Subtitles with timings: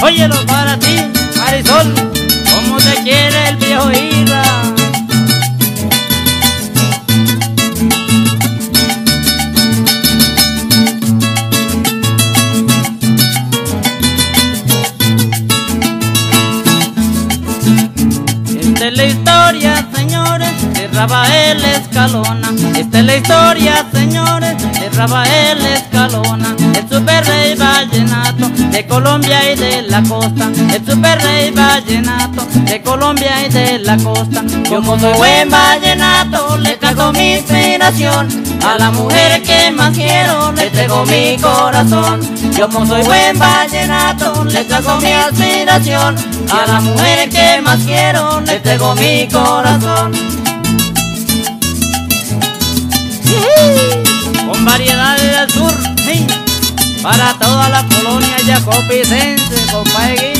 [0.00, 0.96] Óyelo para ti,
[1.36, 1.92] Marisol,
[2.50, 4.42] como te quiere el viejo Ira.
[18.60, 22.50] Esta es la historia, señores, de Rafael Escalona.
[22.76, 26.54] Esta es la historia, señores, de Rafael Escalona.
[26.74, 27.37] El super rey
[28.04, 30.50] de Colombia y de la costa.
[30.72, 34.44] El super rey vallenato de Colombia y de la costa.
[34.70, 38.28] Yo como buen vallenato, le traigo mi inspiración.
[38.64, 42.20] A la mujer que más quiero, le traigo mi corazón.
[42.56, 46.16] Yo como soy buen vallenato, le traigo mi aspiración.
[46.50, 50.47] A la mujer que más quiero, le traigo mi corazón.
[57.02, 60.37] Para toda la colonia yacopicense, compadre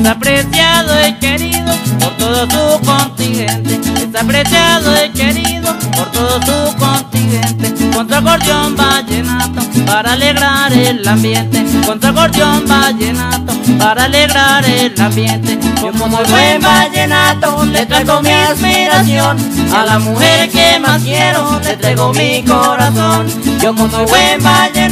[0.00, 3.78] Está apreciado y querido por todo tu contingente.
[4.02, 7.90] Está apreciado y querido por todo tu contingente.
[7.94, 11.66] Contra acordeón vallenato para alegrar el ambiente.
[11.84, 15.58] Contra acordeón vallenato para alegrar el ambiente.
[15.82, 19.36] Yo como soy buen vallenato le traigo mi aspiración.
[19.74, 23.26] A la mujer que más quiero le traigo mi corazón.
[23.60, 24.89] Yo como soy buen vallenato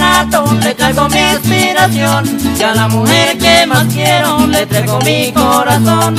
[0.55, 2.39] le traigo mi aspiración.
[2.59, 6.17] Y a la mujer que más quiero le traigo mi corazón.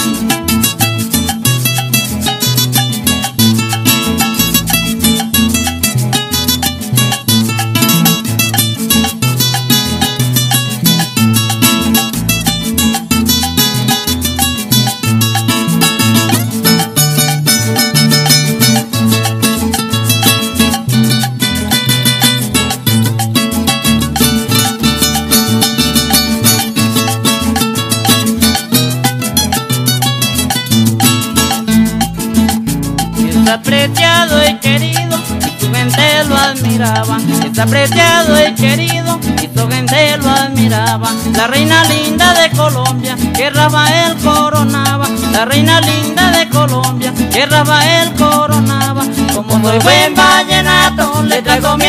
[33.50, 37.18] Está apreciado y querido y su gente lo admiraba.
[37.44, 41.10] Está apreciado y querido y su gente lo admiraba.
[41.36, 45.08] La reina linda de Colombia que Rafael coronaba.
[45.32, 49.02] La reina linda de Colombia que Rafael coronaba.
[49.34, 51.88] Como soy buen vallenato le traigo mi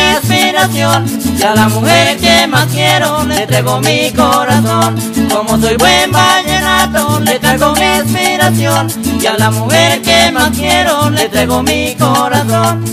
[0.51, 1.05] aspiración.
[1.37, 4.95] Y a la mujer que más quiero le traigo mi corazón.
[5.29, 8.87] Como soy buen vallenato le traigo mi aspiración.
[9.21, 12.83] Y a la mujer que más quiero le traigo mi corazón.